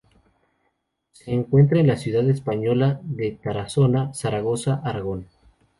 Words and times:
Se 1.11 1.31
encuentra 1.31 1.79
en 1.79 1.85
la 1.85 1.95
ciudad 1.95 2.27
española 2.27 2.99
de 3.03 3.33
Tarazona, 3.33 4.11
Zaragoza, 4.15 4.81
Aragón. 4.83 5.27